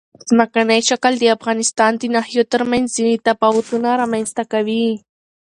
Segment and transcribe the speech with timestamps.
[0.29, 4.87] ځمکنی شکل د افغانستان د ناحیو ترمنځ ځینې تفاوتونه رامنځ ته کوي.